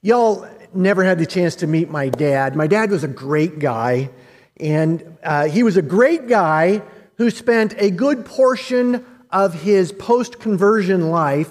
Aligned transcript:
Y'all 0.00 0.46
never 0.72 1.02
had 1.02 1.18
the 1.18 1.26
chance 1.26 1.56
to 1.56 1.66
meet 1.66 1.90
my 1.90 2.08
dad. 2.08 2.54
My 2.54 2.68
dad 2.68 2.90
was 2.90 3.02
a 3.02 3.08
great 3.08 3.58
guy, 3.58 4.10
and 4.60 5.18
uh, 5.24 5.48
he 5.48 5.64
was 5.64 5.76
a 5.76 5.82
great 5.82 6.28
guy 6.28 6.82
who 7.16 7.30
spent 7.30 7.74
a 7.78 7.90
good 7.90 8.24
portion 8.24 9.04
of 9.32 9.60
his 9.62 9.90
post 9.90 10.38
conversion 10.38 11.10
life 11.10 11.50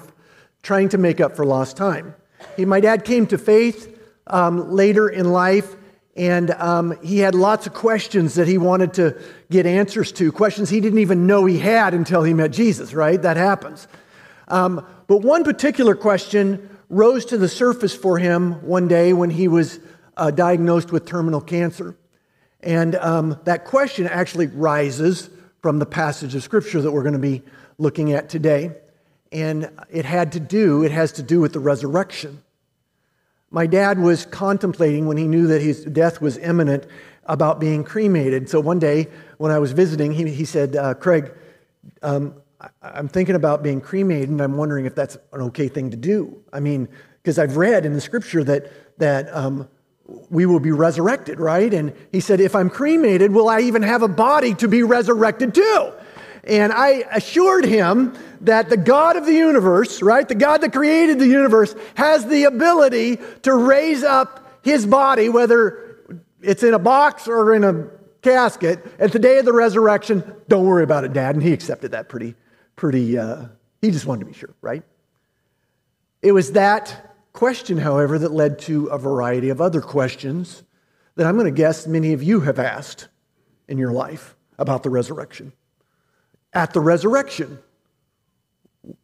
trying 0.63 0.88
to 0.89 0.97
make 0.97 1.20
up 1.20 1.36
for 1.36 1.46
lost 1.46 1.75
time. 1.75 2.15
He, 2.55 2.63
my 2.63 2.79
dad 2.79 3.04
came 3.04 3.28
to 3.28 3.38
faith 3.38 4.00
um, 4.28 4.71
later 4.71 5.09
in 5.09 5.34
life, 5.34 5.75
and 6.16 6.52
um, 6.52 6.98
he 7.04 7.20
had 7.20 7.36
lots 7.36 7.68
of 7.68 7.73
questions 7.73 8.36
that 8.36 8.48
he 8.48 8.57
wanted 8.57 8.93
to 8.93 9.21
get 9.52 9.66
answers 9.66 10.14
to, 10.14 10.32
questions 10.32 10.70
he 10.70 10.79
didn't 10.79 11.00
even 11.00 11.27
know 11.27 11.43
he 11.45 11.59
had 11.59 11.93
until 11.93 12.23
he 12.23 12.34
met 12.34 12.52
Jesus, 12.52 12.93
right? 12.93 13.21
That 13.21 13.36
happens. 13.36 13.89
Um, 14.48 14.88
but 15.07 15.18
one 15.18 15.43
particular 15.43 15.95
question 15.95 16.77
rose 16.90 17.26
to 17.26 17.38
the 17.38 17.50
surface 17.50 17.96
for 17.96 18.18
him 18.18 18.66
one 18.66 18.88
day 18.88 19.14
when 19.14 19.30
he 19.30 19.48
was 19.48 19.80
uh, 20.16 20.32
diagnosed 20.32 20.91
with 20.91 21.05
terminal 21.05 21.41
cancer. 21.41 21.95
And 22.62 22.95
um, 22.95 23.40
that 23.44 23.66
question 23.66 24.08
actually 24.08 24.48
rises 24.48 25.30
from 25.62 25.80
the 25.80 25.86
passage 25.86 26.34
of 26.36 26.44
scripture 26.44 26.81
that 26.81 26.92
we're 26.92 27.04
going 27.04 27.14
to 27.14 27.20
be 27.20 27.44
looking 27.78 28.14
at 28.14 28.30
today. 28.30 28.76
And 29.31 29.70
it 29.90 30.05
had 30.05 30.31
to 30.34 30.40
do, 30.40 30.84
it 30.84 30.92
has 30.92 31.12
to 31.14 31.23
do 31.23 31.40
with 31.40 31.54
the 31.54 31.59
resurrection. 31.59 32.42
My 33.50 33.67
dad 33.67 34.00
was 34.00 34.26
contemplating 34.26 35.08
when 35.08 35.17
he 35.17 35.28
knew 35.28 35.48
that 35.48 35.62
his 35.62 35.86
death 35.86 36.22
was 36.22 36.38
imminent 36.38 36.86
about 37.26 37.59
being 37.59 37.84
cremated. 37.84 38.50
So 38.50 38.59
one 38.59 38.80
day 38.80 39.08
when 39.38 39.52
I 39.52 39.59
was 39.59 39.72
visiting, 39.73 40.14
he, 40.14 40.30
he 40.31 40.45
said, 40.45 40.76
uh, 40.76 40.94
Craig, 40.94 41.31
um, 42.02 42.36
I'm 42.81 43.07
thinking 43.07 43.35
about 43.35 43.61
being 43.61 43.81
cremated, 43.81 44.29
and 44.29 44.41
I'm 44.41 44.57
wondering 44.57 44.85
if 44.85 44.95
that's 44.95 45.16
an 45.34 45.41
okay 45.41 45.67
thing 45.67 45.91
to 45.91 45.97
do. 45.97 46.43
I 46.52 46.59
mean, 46.59 46.89
because 47.21 47.38
I've 47.38 47.57
read 47.57 47.85
in 47.85 47.93
the 47.93 48.02
scripture 48.02 48.43
that, 48.45 48.71
that 48.99 49.33
um, 49.35 49.67
we 50.30 50.45
will 50.45 50.59
be 50.59 50.71
resurrected, 50.71 51.39
right? 51.39 51.72
And 51.73 51.94
he 52.11 52.19
said, 52.19 52.39
If 52.39 52.55
I'm 52.55 52.69
cremated, 52.69 53.31
will 53.31 53.49
I 53.49 53.61
even 53.61 53.83
have 53.83 54.02
a 54.02 54.08
body 54.08 54.53
to 54.55 54.67
be 54.67 54.83
resurrected 54.83 55.53
too? 55.53 55.91
And 56.45 56.72
I 56.72 57.03
assured 57.11 57.66
him 57.66 58.17
that 58.41 58.69
the 58.69 58.77
God 58.77 59.17
of 59.17 59.25
the 59.25 59.33
universe, 59.33 60.02
right, 60.02 60.27
the 60.27 60.36
God 60.36 60.61
that 60.61 60.71
created 60.71 61.19
the 61.19 61.27
universe, 61.27 61.75
has 61.95 62.25
the 62.25 62.45
ability 62.45 63.19
to 63.44 63.53
raise 63.53 64.03
up 64.03 64.59
his 64.64 64.86
body, 64.86 65.30
whether 65.30 65.97
it's 66.42 66.64
in 66.64 66.73
a 66.73 66.80
box 66.80 67.27
or 67.27 67.53
in 67.53 67.64
a 67.64 67.88
casket, 68.21 68.86
at 68.99 69.11
the 69.11 69.19
day 69.19 69.39
of 69.39 69.45
the 69.45 69.53
resurrection. 69.53 70.23
Don't 70.47 70.66
worry 70.66 70.83
about 70.83 71.03
it, 71.03 71.14
Dad. 71.14 71.36
And 71.36 71.44
he 71.44 71.52
accepted 71.53 71.92
that 71.92 72.08
pretty, 72.09 72.36
pretty, 72.78 73.17
uh, 73.17 73.47
he 73.81 73.92
just 73.92 74.06
wanted 74.06 74.22
to 74.22 74.25
be 74.28 74.33
sure, 74.33 74.56
right? 74.61 74.83
It 76.22 76.31
was 76.31 76.53
that 76.53 77.16
question, 77.33 77.78
however, 77.78 78.17
that 78.17 78.31
led 78.31 78.59
to 78.59 78.86
a 78.86 78.97
variety 78.97 79.50
of 79.50 79.59
other 79.59 79.81
questions 79.81 80.64
that 81.16 81.28
I'm 81.28 81.36
going 81.36 81.45
to 81.45 81.52
guess 81.52 81.86
many 81.86 82.14
of 82.14 82.23
you 82.23 82.39
have 82.42 82.59
asked 82.59 83.09
in 83.67 83.78
your 83.78 83.92
life 83.92 84.36
about 84.58 84.83
the 84.83 84.89
resurrection. 84.89 85.52
At 86.53 86.73
the 86.73 86.80
resurrection, 86.80 87.59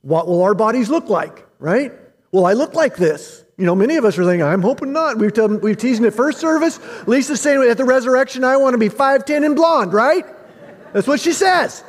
what 0.01 0.27
will 0.27 0.41
our 0.43 0.53
bodies 0.53 0.89
look 0.89 1.09
like, 1.09 1.45
right? 1.59 1.91
Will 2.31 2.45
I 2.45 2.53
look 2.53 2.73
like 2.73 2.95
this? 2.95 3.43
You 3.57 3.65
know, 3.65 3.75
many 3.75 3.97
of 3.97 4.05
us 4.05 4.17
are 4.17 4.23
thinking, 4.23 4.43
I'm 4.43 4.61
hoping 4.61 4.93
not. 4.93 5.17
We've, 5.17 5.33
told, 5.33 5.61
we've 5.61 5.77
teased 5.77 6.03
at 6.03 6.13
first 6.13 6.39
service. 6.39 6.79
Lisa's 7.05 7.41
saying 7.41 7.61
at 7.69 7.77
the 7.77 7.85
resurrection, 7.85 8.43
I 8.43 8.57
want 8.57 8.73
to 8.73 8.77
be 8.77 8.89
5'10 8.89 9.45
and 9.45 9.55
blonde, 9.55 9.93
right? 9.93 10.25
That's 10.93 11.07
what 11.07 11.19
she 11.19 11.33
says. 11.33 11.83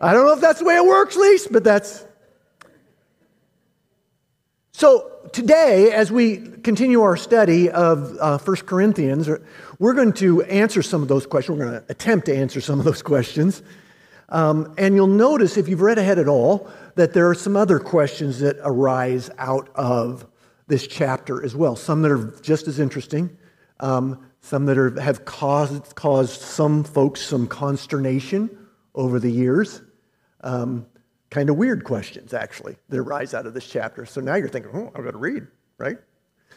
I 0.00 0.12
don't 0.12 0.26
know 0.26 0.34
if 0.34 0.40
that's 0.40 0.58
the 0.58 0.66
way 0.66 0.76
it 0.76 0.84
works, 0.84 1.16
Lisa, 1.16 1.50
but 1.50 1.64
that's. 1.64 2.04
So 4.72 5.10
today, 5.32 5.90
as 5.92 6.12
we 6.12 6.36
continue 6.36 7.00
our 7.00 7.16
study 7.16 7.70
of 7.70 8.14
uh, 8.20 8.38
1 8.38 8.56
Corinthians, 8.66 9.28
we're 9.78 9.94
going 9.94 10.12
to 10.14 10.42
answer 10.42 10.82
some 10.82 11.00
of 11.00 11.08
those 11.08 11.26
questions. 11.26 11.58
We're 11.58 11.64
going 11.64 11.80
to 11.80 11.90
attempt 11.90 12.26
to 12.26 12.36
answer 12.36 12.60
some 12.60 12.78
of 12.78 12.84
those 12.84 13.00
questions. 13.00 13.62
Um, 14.28 14.74
and 14.76 14.94
you'll 14.94 15.06
notice, 15.06 15.56
if 15.56 15.66
you've 15.66 15.80
read 15.80 15.96
ahead 15.96 16.18
at 16.18 16.28
all, 16.28 16.68
that 16.96 17.14
there 17.14 17.30
are 17.30 17.34
some 17.34 17.56
other 17.56 17.78
questions 17.78 18.40
that 18.40 18.56
arise 18.62 19.30
out 19.38 19.70
of 19.74 20.26
this 20.66 20.86
chapter 20.86 21.42
as 21.42 21.56
well. 21.56 21.74
Some 21.74 22.02
that 22.02 22.10
are 22.10 22.34
just 22.42 22.68
as 22.68 22.80
interesting, 22.80 23.34
um, 23.80 24.26
some 24.42 24.66
that 24.66 24.76
are, 24.76 25.00
have 25.00 25.24
caused, 25.24 25.94
caused 25.94 26.42
some 26.42 26.84
folks 26.84 27.22
some 27.22 27.46
consternation 27.46 28.50
over 28.94 29.18
the 29.20 29.30
years. 29.30 29.80
Um, 30.46 30.86
kind 31.28 31.50
of 31.50 31.56
weird 31.56 31.82
questions, 31.82 32.32
actually, 32.32 32.76
that 32.88 32.98
arise 32.98 33.34
out 33.34 33.46
of 33.46 33.54
this 33.54 33.66
chapter. 33.66 34.06
So 34.06 34.20
now 34.20 34.36
you're 34.36 34.48
thinking, 34.48 34.70
oh, 34.72 34.92
I've 34.94 35.02
got 35.02 35.10
to 35.10 35.18
read, 35.18 35.48
right? 35.76 35.98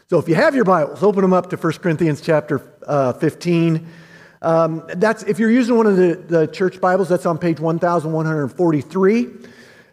So 0.09 0.19
if 0.19 0.29
you 0.29 0.35
have 0.35 0.53
your 0.53 0.63
Bibles, 0.63 1.01
open 1.01 1.23
them 1.23 1.33
up 1.33 1.49
to 1.49 1.57
1 1.57 1.73
Corinthians 1.73 2.21
chapter 2.21 2.61
uh, 2.85 3.13
15. 3.13 3.87
Um, 4.43 4.83
that's 4.95 5.23
if 5.23 5.39
you're 5.39 5.49
using 5.49 5.75
one 5.75 5.87
of 5.87 5.97
the, 5.97 6.15
the 6.15 6.45
church 6.47 6.79
Bibles, 6.79 7.09
that's 7.09 7.25
on 7.25 7.39
page 7.39 7.59
1143. 7.59 9.27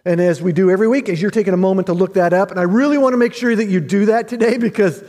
And 0.04 0.20
as 0.20 0.42
we 0.42 0.52
do 0.52 0.70
every 0.70 0.88
week, 0.88 1.08
as 1.08 1.20
you're 1.22 1.30
taking 1.30 1.54
a 1.54 1.56
moment 1.58 1.86
to 1.86 1.94
look 1.94 2.14
that 2.14 2.34
up, 2.34 2.50
and 2.50 2.60
I 2.60 2.64
really 2.64 2.98
want 2.98 3.14
to 3.14 3.18
make 3.18 3.32
sure 3.32 3.56
that 3.56 3.66
you 3.66 3.80
do 3.80 4.06
that 4.06 4.28
today 4.28 4.58
because 4.58 5.02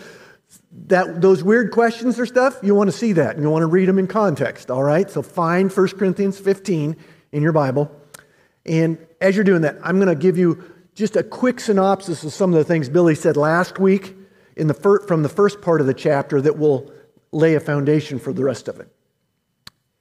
that 0.88 1.22
those 1.22 1.44
weird 1.44 1.72
questions 1.72 2.18
or 2.20 2.26
stuff, 2.26 2.58
you 2.64 2.74
want 2.74 2.90
to 2.90 2.98
see 2.98 3.12
that 3.14 3.36
and 3.36 3.44
you 3.44 3.50
want 3.50 3.64
to 3.64 3.68
read 3.68 3.90
them 3.90 4.00
in 4.00 4.08
context, 4.08 4.72
all 4.72 4.84
right? 4.84 5.10
So 5.12 5.22
find 5.22 5.72
1 5.72 5.88
Corinthians 5.90 6.40
15 6.40 6.96
in 7.34 7.44
your 7.44 7.52
Bible. 7.52 7.92
And 8.68 8.98
as 9.22 9.36
you're 9.36 9.46
doing 9.46 9.62
that, 9.62 9.78
I'm 9.84 9.98
going 9.98 10.08
to 10.08 10.16
give 10.16 10.38
you 10.38 10.64
just 10.94 11.16
a 11.16 11.24
quick 11.24 11.60
synopsis 11.60 12.24
of 12.24 12.34
some 12.34 12.54
of 12.54 12.58
the 12.58 12.64
things 12.64 12.90
Billy 12.90 13.16
said 13.16 13.38
last 13.38 13.80
week 13.80 14.16
in 14.56 14.68
the 14.68 14.74
fir- 14.74 15.06
from 15.08 15.24
the 15.24 15.30
first 15.30 15.62
part 15.62 15.80
of 15.80 15.88
the 15.88 15.94
chapter 15.94 16.42
that 16.42 16.58
will 16.58 16.92
lay 17.32 17.56
a 17.56 17.60
foundation 17.60 18.20
for 18.20 18.34
the 18.34 18.44
rest 18.44 18.68
of 18.68 18.80
it. 18.80 18.90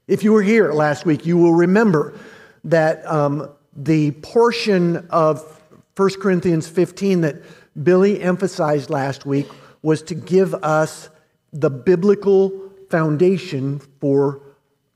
If 0.09 0.25
you 0.25 0.33
were 0.33 0.43
here 0.43 0.73
last 0.73 1.05
week, 1.05 1.27
you 1.27 1.37
will 1.37 1.53
remember 1.53 2.19
that 2.65 3.05
um, 3.07 3.51
the 3.75 4.13
portion 4.13 5.07
of 5.11 5.63
1 5.97 6.11
Corinthians 6.21 6.69
15 6.69 7.23
that 7.23 7.43
Billy 7.83 8.21
emphasized 8.23 8.89
last 8.89 9.27
week 9.27 9.49
was 9.83 10.03
to 10.03 10.15
give 10.15 10.55
us 10.55 11.11
the 11.53 11.71
biblical 11.71 12.71
foundation 12.91 13.81
for 14.01 14.41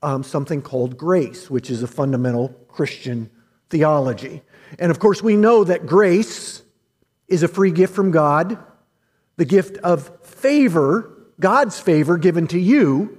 um, 0.01 0.23
something 0.23 0.61
called 0.61 0.97
grace, 0.97 1.49
which 1.49 1.69
is 1.69 1.83
a 1.83 1.87
fundamental 1.87 2.49
Christian 2.67 3.29
theology. 3.71 4.43
And 4.77 4.91
of 4.91 4.99
course, 4.99 5.23
we 5.23 5.35
know 5.35 5.63
that 5.63 5.87
grace 5.87 6.61
is 7.27 7.41
a 7.41 7.47
free 7.47 7.71
gift 7.71 7.95
from 7.95 8.11
God, 8.11 8.57
the 9.37 9.45
gift 9.45 9.77
of 9.77 10.23
favor, 10.23 11.11
God's 11.39 11.79
favor 11.79 12.17
given 12.17 12.45
to 12.47 12.59
you 12.59 13.17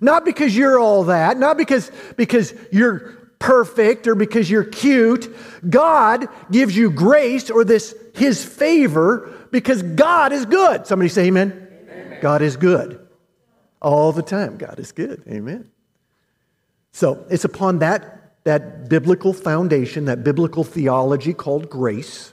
not 0.00 0.24
because 0.24 0.56
you're 0.56 0.78
all 0.78 1.04
that, 1.04 1.38
not 1.38 1.56
because, 1.56 1.90
because 2.16 2.54
you're 2.70 3.14
perfect 3.38 4.06
or 4.06 4.14
because 4.14 4.50
you're 4.50 4.64
cute. 4.64 5.34
God 5.68 6.26
gives 6.50 6.76
you 6.76 6.90
grace 6.90 7.50
or 7.50 7.64
this 7.64 7.94
his 8.14 8.44
favor 8.44 9.32
because 9.50 9.82
God 9.82 10.32
is 10.32 10.46
good. 10.46 10.86
Somebody 10.86 11.08
say 11.08 11.26
amen. 11.26 11.68
amen. 11.90 12.18
God 12.20 12.42
is 12.42 12.56
good. 12.56 13.06
All 13.80 14.12
the 14.12 14.22
time. 14.22 14.56
God 14.56 14.78
is 14.78 14.92
good. 14.92 15.22
Amen. 15.28 15.70
So 16.92 17.26
it's 17.30 17.44
upon 17.44 17.80
that, 17.80 18.25
that 18.46 18.88
biblical 18.88 19.32
foundation, 19.32 20.04
that 20.04 20.22
biblical 20.22 20.62
theology 20.62 21.34
called 21.34 21.68
grace, 21.68 22.32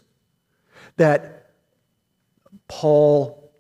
that 0.98 1.50
Paul 2.68 3.52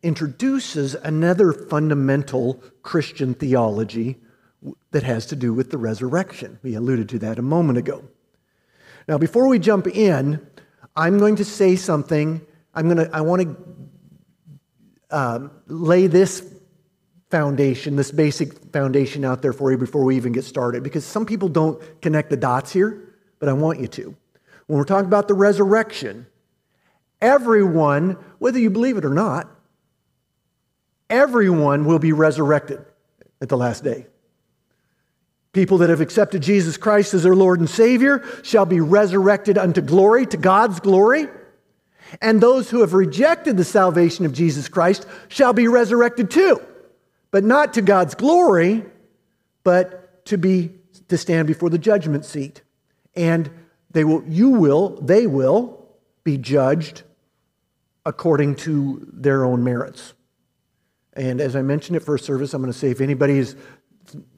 introduces 0.00 0.94
another 0.94 1.52
fundamental 1.52 2.62
Christian 2.82 3.34
theology 3.34 4.18
that 4.92 5.02
has 5.02 5.26
to 5.26 5.34
do 5.34 5.52
with 5.52 5.72
the 5.72 5.78
resurrection. 5.78 6.60
We 6.62 6.76
alluded 6.76 7.08
to 7.08 7.18
that 7.18 7.40
a 7.40 7.42
moment 7.42 7.76
ago. 7.76 8.04
Now, 9.08 9.18
before 9.18 9.48
we 9.48 9.58
jump 9.58 9.88
in, 9.88 10.46
I'm 10.94 11.18
going 11.18 11.34
to 11.36 11.44
say 11.44 11.74
something. 11.74 12.40
I'm 12.72 12.84
going 12.84 13.04
to, 13.04 13.10
I 13.12 13.22
want 13.22 13.42
to 13.42 13.56
um, 15.10 15.50
lay 15.66 16.06
this 16.06 16.54
foundation, 17.30 17.96
this 17.96 18.10
basic 18.10 18.72
foundation 18.72 19.24
out 19.24 19.42
there 19.42 19.52
for 19.52 19.70
you 19.70 19.78
before 19.78 20.04
we 20.04 20.16
even 20.16 20.32
get 20.32 20.44
started, 20.44 20.82
because 20.82 21.04
some 21.04 21.26
people 21.26 21.48
don't 21.48 21.80
connect 22.00 22.30
the 22.30 22.36
dots 22.36 22.72
here, 22.72 23.14
but 23.38 23.48
I 23.48 23.52
want 23.52 23.80
you 23.80 23.86
to. 23.88 24.16
When 24.66 24.78
we're 24.78 24.84
talking 24.84 25.06
about 25.06 25.28
the 25.28 25.34
resurrection, 25.34 26.26
everyone, 27.20 28.16
whether 28.38 28.58
you 28.58 28.70
believe 28.70 28.96
it 28.96 29.04
or 29.04 29.14
not, 29.14 29.48
everyone 31.10 31.84
will 31.84 31.98
be 31.98 32.12
resurrected 32.12 32.84
at 33.40 33.48
the 33.48 33.56
last 33.56 33.84
day. 33.84 34.06
People 35.52 35.78
that 35.78 35.90
have 35.90 36.00
accepted 36.00 36.42
Jesus 36.42 36.76
Christ 36.76 37.14
as 37.14 37.22
their 37.22 37.34
Lord 37.34 37.60
and 37.60 37.68
Savior 37.68 38.24
shall 38.42 38.66
be 38.66 38.80
resurrected 38.80 39.56
unto 39.56 39.80
glory, 39.80 40.26
to 40.26 40.36
God's 40.36 40.80
glory. 40.80 41.26
And 42.20 42.40
those 42.40 42.70
who 42.70 42.80
have 42.80 42.94
rejected 42.94 43.56
the 43.56 43.64
salvation 43.64 44.24
of 44.24 44.32
Jesus 44.32 44.68
Christ 44.68 45.06
shall 45.28 45.52
be 45.52 45.68
resurrected 45.68 46.30
too, 46.30 46.60
but 47.30 47.44
not 47.44 47.74
to 47.74 47.82
God's 47.82 48.14
glory, 48.14 48.84
but 49.64 50.24
to 50.26 50.38
be 50.38 50.72
to 51.08 51.16
stand 51.16 51.46
before 51.46 51.70
the 51.70 51.78
judgment 51.78 52.24
seat. 52.24 52.62
And 53.14 53.50
they 53.90 54.04
will 54.04 54.22
you 54.26 54.50
will 54.50 55.00
they 55.00 55.26
will 55.26 55.86
be 56.24 56.38
judged 56.38 57.02
according 58.04 58.54
to 58.56 59.06
their 59.12 59.44
own 59.44 59.64
merits. 59.64 60.14
And 61.14 61.40
as 61.40 61.56
I 61.56 61.62
mentioned 61.62 61.96
at 61.96 62.02
first 62.02 62.24
service, 62.24 62.54
I'm 62.54 62.62
going 62.62 62.72
to 62.72 62.78
say 62.78 62.90
if 62.90 63.00
anybody 63.00 63.38
is 63.38 63.56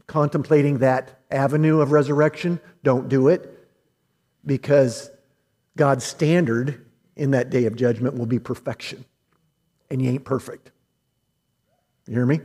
contemplating 0.07 0.79
that 0.79 1.21
avenue 1.31 1.81
of 1.81 1.93
resurrection, 1.93 2.59
don't 2.83 3.09
do 3.09 3.29
it 3.29 3.69
because 4.45 5.11
God's 5.77 6.05
standard 6.05 6.87
in 7.17 7.33
that 7.33 7.51
day 7.51 7.67
of 7.67 7.77
judgment 7.77 8.17
will 8.17 8.27
be 8.27 8.39
perfection. 8.39 9.05
And 9.91 10.01
you 10.03 10.11
ain't 10.11 10.25
perfect. 10.25 10.71
You 12.07 12.15
hear 12.15 12.27
me? 12.27 12.41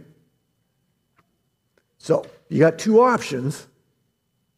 So, 2.05 2.23
you 2.49 2.59
got 2.59 2.77
two 2.77 3.01
options. 3.01 3.65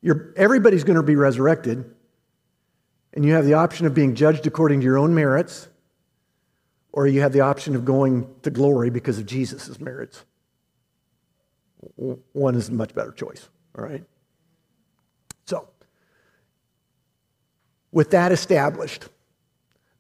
You're, 0.01 0.33
everybody's 0.35 0.83
going 0.83 0.97
to 0.97 1.01
be 1.01 1.15
resurrected, 1.15 1.95
and 3.13 3.23
you 3.23 3.35
have 3.35 3.45
the 3.45 3.53
option 3.53 3.85
of 3.85 3.93
being 3.93 4.15
judged 4.15 4.45
according 4.47 4.81
to 4.81 4.83
your 4.83 4.97
own 4.97 5.15
merits, 5.15 5.69
or 6.91 7.07
you 7.07 7.21
have 7.21 7.31
the 7.31 7.39
option 7.39 7.73
of 7.77 7.85
going 7.85 8.27
to 8.41 8.49
glory 8.51 8.89
because 8.89 9.17
of 9.17 9.25
Jesus' 9.25 9.79
merits. 9.79 10.25
One 11.95 12.55
is 12.55 12.67
a 12.67 12.73
much 12.73 12.93
better 12.93 13.13
choice, 13.13 13.47
all 13.77 13.85
right? 13.85 14.03
So, 15.45 15.69
with 17.93 18.11
that 18.11 18.33
established, 18.33 19.07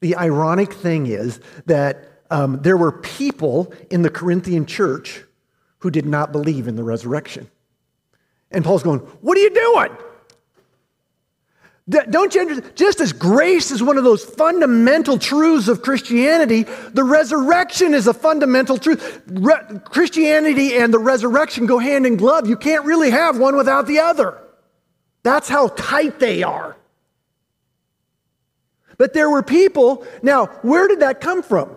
the 0.01 0.17
ironic 0.17 0.73
thing 0.73 1.05
is 1.05 1.39
that 1.65 2.09
um, 2.29 2.59
there 2.61 2.75
were 2.75 2.91
people 2.91 3.73
in 3.89 4.01
the 4.01 4.09
Corinthian 4.09 4.65
church 4.65 5.23
who 5.79 5.91
did 5.91 6.05
not 6.05 6.31
believe 6.31 6.67
in 6.67 6.75
the 6.75 6.83
resurrection. 6.83 7.49
And 8.51 8.63
Paul's 8.63 8.83
going, 8.83 8.99
What 8.99 9.37
are 9.37 9.41
you 9.41 9.53
doing? 9.53 9.97
Don't 11.89 12.35
you 12.35 12.41
understand? 12.41 12.75
Just 12.75 12.99
as 12.99 13.13
grace 13.13 13.71
is 13.71 13.81
one 13.81 13.97
of 13.97 14.03
those 14.03 14.23
fundamental 14.23 15.17
truths 15.17 15.69
of 15.69 15.81
Christianity, 15.81 16.63
the 16.91 17.03
resurrection 17.03 17.93
is 17.93 18.07
a 18.07 18.13
fundamental 18.13 18.77
truth. 18.77 19.21
Re- 19.27 19.79
Christianity 19.85 20.75
and 20.75 20.93
the 20.93 20.99
resurrection 20.99 21.65
go 21.65 21.77
hand 21.77 22.05
in 22.05 22.17
glove. 22.17 22.45
You 22.45 22.57
can't 22.57 22.83
really 22.83 23.11
have 23.11 23.39
one 23.39 23.55
without 23.55 23.87
the 23.87 23.99
other. 23.99 24.37
That's 25.23 25.47
how 25.47 25.69
tight 25.69 26.19
they 26.19 26.43
are. 26.43 26.75
But 28.97 29.13
there 29.13 29.29
were 29.29 29.43
people. 29.43 30.05
Now, 30.21 30.47
where 30.63 30.89
did 30.89 30.99
that 30.99 31.21
come 31.21 31.41
from? 31.41 31.73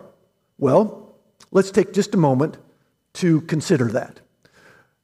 Well, 0.58 1.14
let's 1.52 1.70
take 1.70 1.92
just 1.92 2.14
a 2.14 2.18
moment 2.18 2.56
to 3.14 3.40
consider 3.42 3.86
that. 3.88 4.20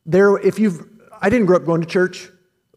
There, 0.04 0.38
if 0.38 0.58
you've, 0.58 0.86
I 1.20 1.30
didn't 1.30 1.46
grow 1.46 1.56
up 1.56 1.64
going 1.64 1.80
to 1.80 1.86
church, 1.86 2.28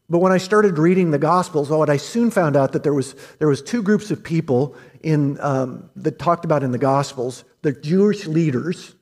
but 0.09 0.19
when 0.19 0.31
I 0.31 0.39
started 0.39 0.79
reading 0.79 1.11
the 1.11 1.19
Gospels, 1.19 1.69
what 1.69 1.89
I 1.89 1.97
soon 1.97 2.31
found 2.31 2.55
out 2.55 2.71
that 2.71 2.83
there 2.83 2.93
was 2.93 3.15
there 3.37 3.47
was 3.47 3.61
two 3.61 3.83
groups 3.83 4.09
of 4.09 4.23
people 4.23 4.75
in 5.03 5.39
um, 5.39 5.89
that 5.95 6.17
talked 6.17 6.45
about 6.45 6.63
in 6.63 6.71
the 6.71 6.79
Gospels, 6.79 7.43
the 7.61 7.71
Jewish 7.71 8.25
leaders. 8.25 8.95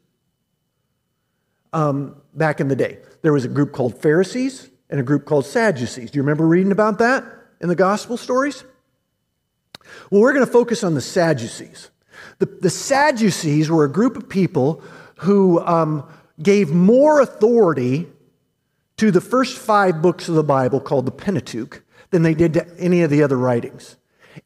Um, 1.73 2.21
back 2.33 2.59
in 2.59 2.67
the 2.69 2.75
day, 2.75 2.99
there 3.21 3.33
was 3.33 3.45
a 3.45 3.49
group 3.49 3.71
called 3.71 4.01
Pharisees 4.01 4.69
and 4.89 4.99
a 4.99 5.03
group 5.03 5.25
called 5.25 5.45
Sadducees. 5.45 6.11
Do 6.11 6.17
you 6.17 6.23
remember 6.23 6.47
reading 6.47 6.71
about 6.71 6.99
that 6.99 7.23
in 7.61 7.67
the 7.67 7.75
Gospel 7.75 8.17
stories? 8.17 8.63
Well, 10.09 10.21
we're 10.21 10.33
going 10.33 10.45
to 10.45 10.51
focus 10.51 10.83
on 10.83 10.93
the 10.93 11.01
Sadducees. 11.01 11.89
The, 12.39 12.45
the 12.45 12.69
Sadducees 12.69 13.69
were 13.69 13.83
a 13.83 13.91
group 13.91 14.17
of 14.17 14.27
people 14.27 14.81
who 15.17 15.59
um, 15.65 16.07
gave 16.41 16.71
more 16.71 17.21
authority 17.21 18.07
to 18.97 19.11
the 19.11 19.21
first 19.21 19.57
five 19.57 20.01
books 20.01 20.27
of 20.27 20.35
the 20.35 20.43
Bible, 20.43 20.79
called 20.79 21.05
the 21.05 21.11
Pentateuch, 21.11 21.83
than 22.09 22.23
they 22.23 22.33
did 22.33 22.53
to 22.53 22.79
any 22.79 23.01
of 23.01 23.09
the 23.09 23.23
other 23.23 23.37
writings. 23.37 23.95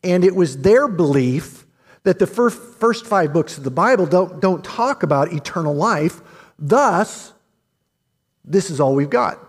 And 0.04 0.24
it 0.24 0.36
was 0.36 0.60
their 0.60 0.88
belief 0.88 1.66
that 2.04 2.20
the 2.20 2.28
first, 2.28 3.06
five 3.06 3.32
books 3.32 3.58
of 3.58 3.64
the 3.64 3.72
Bible 3.72 4.06
don't, 4.06 4.42
don't 4.42 4.64
talk 4.64 5.04
about 5.04 5.32
eternal 5.32 5.76
life. 5.76 6.22
Thus, 6.58 7.34
this 8.44 8.70
is 8.70 8.80
all 8.80 8.96
we've 8.96 9.10
got. 9.10 9.40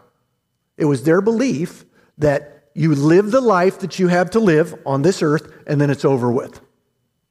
It 0.76 0.84
was 0.84 1.04
their 1.04 1.20
belief 1.20 1.84
that 2.18 2.68
you 2.75 2.94
live 2.94 3.30
the 3.30 3.40
life 3.40 3.80
that 3.80 3.98
you 3.98 4.08
have 4.08 4.30
to 4.30 4.40
live 4.40 4.75
on 4.84 5.02
this 5.02 5.22
earth, 5.22 5.52
and 5.66 5.80
then 5.80 5.90
it's 5.90 6.04
over 6.04 6.30
with. 6.30 6.60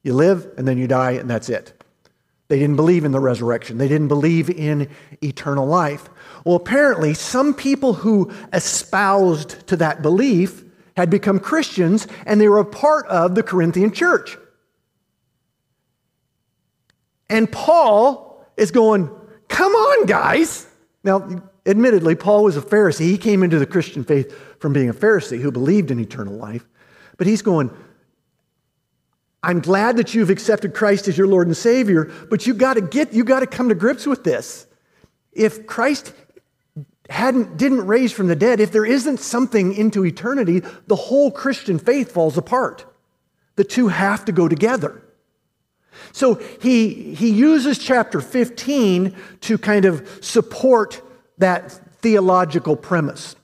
You 0.02 0.14
live, 0.14 0.50
and 0.56 0.66
then 0.66 0.78
you 0.78 0.88
die, 0.88 1.12
and 1.12 1.30
that's 1.30 1.48
it. 1.48 1.81
They 2.52 2.58
didn't 2.58 2.76
believe 2.76 3.06
in 3.06 3.12
the 3.12 3.18
resurrection. 3.18 3.78
They 3.78 3.88
didn't 3.88 4.08
believe 4.08 4.50
in 4.50 4.90
eternal 5.22 5.66
life. 5.66 6.10
Well, 6.44 6.54
apparently, 6.54 7.14
some 7.14 7.54
people 7.54 7.94
who 7.94 8.30
espoused 8.52 9.66
to 9.68 9.76
that 9.78 10.02
belief 10.02 10.62
had 10.94 11.08
become 11.08 11.40
Christians 11.40 12.06
and 12.26 12.38
they 12.38 12.50
were 12.50 12.58
a 12.58 12.66
part 12.66 13.06
of 13.06 13.36
the 13.36 13.42
Corinthian 13.42 13.90
church. 13.90 14.36
And 17.30 17.50
Paul 17.50 18.46
is 18.58 18.70
going, 18.70 19.08
Come 19.48 19.72
on, 19.72 20.04
guys. 20.04 20.66
Now, 21.04 21.42
admittedly, 21.64 22.16
Paul 22.16 22.44
was 22.44 22.58
a 22.58 22.60
Pharisee. 22.60 23.06
He 23.06 23.16
came 23.16 23.42
into 23.42 23.58
the 23.58 23.64
Christian 23.64 24.04
faith 24.04 24.30
from 24.58 24.74
being 24.74 24.90
a 24.90 24.94
Pharisee 24.94 25.40
who 25.40 25.50
believed 25.50 25.90
in 25.90 25.98
eternal 25.98 26.34
life. 26.34 26.68
But 27.16 27.26
he's 27.26 27.40
going, 27.40 27.70
I'm 29.42 29.60
glad 29.60 29.96
that 29.96 30.14
you've 30.14 30.30
accepted 30.30 30.72
Christ 30.74 31.08
as 31.08 31.18
your 31.18 31.26
Lord 31.26 31.48
and 31.48 31.56
Savior, 31.56 32.10
but 32.30 32.46
you 32.46 32.54
got 32.54 32.74
to 32.74 32.80
get 32.80 33.12
you 33.12 33.24
got 33.24 33.40
to 33.40 33.46
come 33.46 33.68
to 33.70 33.74
grips 33.74 34.06
with 34.06 34.22
this. 34.22 34.66
If 35.32 35.66
Christ 35.66 36.12
hadn't 37.10 37.56
didn't 37.56 37.86
raise 37.86 38.12
from 38.12 38.28
the 38.28 38.36
dead, 38.36 38.60
if 38.60 38.70
there 38.70 38.84
isn't 38.84 39.18
something 39.18 39.74
into 39.74 40.04
eternity, 40.04 40.62
the 40.86 40.96
whole 40.96 41.30
Christian 41.30 41.78
faith 41.78 42.12
falls 42.12 42.38
apart. 42.38 42.86
The 43.56 43.64
two 43.64 43.88
have 43.88 44.24
to 44.26 44.32
go 44.32 44.48
together. 44.48 45.02
So 46.12 46.36
he 46.60 47.14
he 47.14 47.30
uses 47.30 47.78
chapter 47.78 48.20
15 48.20 49.14
to 49.40 49.58
kind 49.58 49.84
of 49.84 50.08
support 50.20 51.02
that 51.38 51.72
theological 52.00 52.76
premise. 52.76 53.34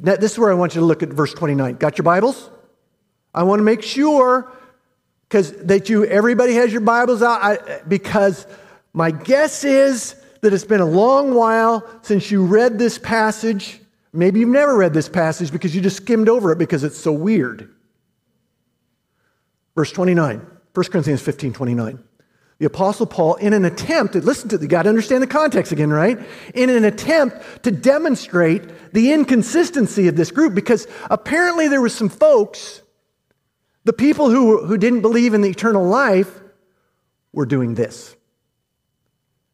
Now, 0.00 0.16
this 0.16 0.32
is 0.32 0.38
where 0.38 0.50
I 0.50 0.54
want 0.54 0.74
you 0.74 0.80
to 0.80 0.86
look 0.86 1.02
at 1.02 1.10
verse 1.10 1.34
29. 1.34 1.76
Got 1.76 1.98
your 1.98 2.02
Bibles? 2.02 2.50
I 3.34 3.42
want 3.42 3.60
to 3.60 3.64
make 3.64 3.82
sure 3.82 4.50
because 5.28 5.52
that 5.64 5.88
you 5.88 6.04
everybody 6.04 6.54
has 6.54 6.72
your 6.72 6.80
Bibles 6.80 7.22
out 7.22 7.42
I, 7.42 7.80
because 7.88 8.46
my 8.92 9.10
guess 9.10 9.64
is 9.64 10.14
that 10.40 10.52
it's 10.52 10.64
been 10.64 10.80
a 10.80 10.86
long 10.86 11.34
while 11.34 11.88
since 12.02 12.30
you 12.30 12.44
read 12.44 12.78
this 12.78 12.98
passage. 12.98 13.80
Maybe 14.12 14.40
you've 14.40 14.48
never 14.50 14.76
read 14.76 14.94
this 14.94 15.08
passage 15.08 15.50
because 15.50 15.74
you 15.74 15.80
just 15.80 15.96
skimmed 15.96 16.28
over 16.28 16.52
it 16.52 16.58
because 16.58 16.84
it's 16.84 16.98
so 16.98 17.12
weird. 17.12 17.74
Verse 19.74 19.90
29, 19.90 20.46
1 20.74 20.84
Corinthians 20.86 21.22
15 21.22 21.52
29. 21.52 22.04
The 22.58 22.66
Apostle 22.66 23.06
Paul, 23.06 23.34
in 23.34 23.52
an 23.52 23.64
attempt, 23.64 24.12
to 24.12 24.20
listen 24.20 24.48
to, 24.50 24.58
you 24.58 24.68
got 24.68 24.84
to 24.84 24.88
understand 24.88 25.22
the 25.22 25.26
context 25.26 25.72
again, 25.72 25.90
right? 25.90 26.18
In 26.54 26.70
an 26.70 26.84
attempt 26.84 27.64
to 27.64 27.72
demonstrate 27.72 28.92
the 28.92 29.12
inconsistency 29.12 30.06
of 30.06 30.14
this 30.14 30.30
group, 30.30 30.54
because 30.54 30.86
apparently 31.10 31.66
there 31.66 31.80
were 31.80 31.88
some 31.88 32.08
folks 32.08 32.80
the 33.84 33.92
people 33.92 34.30
who, 34.30 34.64
who 34.64 34.78
didn't 34.78 35.02
believe 35.02 35.34
in 35.34 35.42
the 35.42 35.50
eternal 35.50 35.86
life 35.86 36.40
were 37.32 37.46
doing 37.46 37.74
this. 37.74 38.16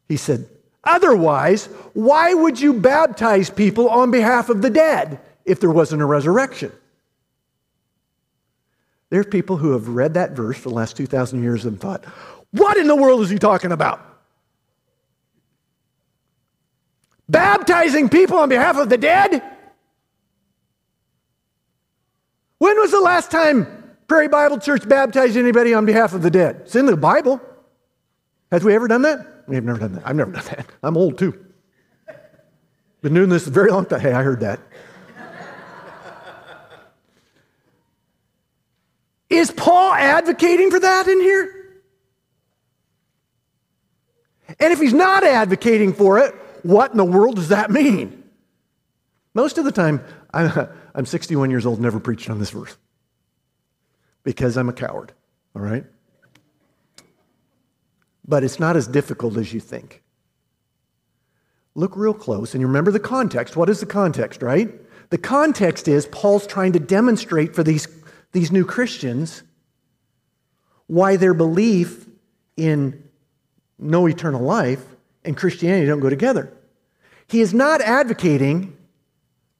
He 0.07 0.17
said, 0.17 0.47
Otherwise, 0.83 1.65
why 1.93 2.33
would 2.33 2.59
you 2.59 2.73
baptize 2.73 3.49
people 3.49 3.89
on 3.89 4.09
behalf 4.09 4.49
of 4.49 4.61
the 4.61 4.69
dead 4.69 5.19
if 5.45 5.59
there 5.59 5.69
wasn't 5.69 6.01
a 6.01 6.05
resurrection? 6.05 6.71
There's 9.09 9.27
people 9.27 9.57
who 9.57 9.73
have 9.73 9.89
read 9.89 10.13
that 10.15 10.31
verse 10.31 10.57
for 10.57 10.69
the 10.69 10.75
last 10.75 10.95
2,000 10.95 11.43
years 11.43 11.65
and 11.65 11.79
thought, 11.79 12.05
What 12.51 12.77
in 12.77 12.87
the 12.87 12.95
world 12.95 13.21
is 13.21 13.29
he 13.29 13.37
talking 13.37 13.71
about? 13.71 13.99
Baptizing 17.27 18.09
people 18.09 18.37
on 18.37 18.49
behalf 18.49 18.77
of 18.77 18.89
the 18.89 18.97
dead? 18.97 19.43
When 22.57 22.79
was 22.79 22.91
the 22.91 23.01
last 23.01 23.31
time 23.31 23.80
Prairie 24.11 24.27
Bible 24.27 24.59
Church 24.59 24.85
baptize 24.89 25.37
anybody 25.37 25.73
on 25.73 25.85
behalf 25.85 26.11
of 26.11 26.21
the 26.21 26.29
dead? 26.29 26.63
It's 26.65 26.75
in 26.75 26.85
the 26.85 26.97
Bible. 26.97 27.39
Has 28.51 28.61
we 28.61 28.75
ever 28.75 28.89
done 28.89 29.03
that? 29.03 29.45
We 29.47 29.55
have 29.55 29.63
never 29.63 29.79
done 29.79 29.93
that. 29.93 30.05
I've 30.05 30.17
never 30.17 30.33
done 30.33 30.43
that. 30.47 30.65
I'm 30.83 30.97
old 30.97 31.17
too. 31.17 31.45
Been 33.01 33.13
doing 33.13 33.29
this 33.29 33.47
a 33.47 33.51
very 33.51 33.71
long 33.71 33.85
time. 33.85 34.01
Hey, 34.01 34.11
I 34.11 34.21
heard 34.21 34.41
that. 34.41 34.59
Is 39.29 39.49
Paul 39.49 39.93
advocating 39.93 40.71
for 40.71 40.81
that 40.81 41.07
in 41.07 41.21
here? 41.21 41.81
And 44.59 44.73
if 44.73 44.81
he's 44.81 44.91
not 44.93 45.23
advocating 45.23 45.93
for 45.93 46.19
it, 46.19 46.35
what 46.63 46.91
in 46.91 46.97
the 46.97 47.05
world 47.05 47.37
does 47.37 47.47
that 47.47 47.71
mean? 47.71 48.25
Most 49.33 49.57
of 49.57 49.63
the 49.63 49.71
time, 49.71 50.03
I'm 50.33 51.05
61 51.05 51.49
years 51.49 51.65
old, 51.65 51.79
never 51.79 52.01
preached 52.01 52.29
on 52.29 52.39
this 52.39 52.49
verse 52.49 52.75
because 54.23 54.57
I'm 54.57 54.69
a 54.69 54.73
coward, 54.73 55.13
all 55.55 55.61
right? 55.61 55.85
But 58.27 58.43
it's 58.43 58.59
not 58.59 58.75
as 58.75 58.87
difficult 58.87 59.37
as 59.37 59.53
you 59.53 59.59
think. 59.59 60.03
Look 61.73 61.95
real 61.95 62.13
close 62.13 62.53
and 62.53 62.61
you 62.61 62.67
remember 62.67 62.91
the 62.91 62.99
context. 62.99 63.55
What 63.55 63.69
is 63.69 63.79
the 63.79 63.85
context, 63.85 64.41
right? 64.41 64.69
The 65.09 65.17
context 65.17 65.87
is 65.87 66.05
Paul's 66.07 66.45
trying 66.45 66.73
to 66.73 66.79
demonstrate 66.79 67.55
for 67.55 67.63
these, 67.63 67.87
these 68.31 68.51
new 68.51 68.65
Christians 68.65 69.43
why 70.87 71.15
their 71.15 71.33
belief 71.33 72.07
in 72.57 73.03
no 73.79 74.07
eternal 74.07 74.41
life 74.41 74.83
and 75.23 75.35
Christianity 75.35 75.87
don't 75.87 75.99
go 75.99 76.09
together. 76.09 76.53
He 77.27 77.41
is 77.41 77.53
not 77.53 77.81
advocating 77.81 78.77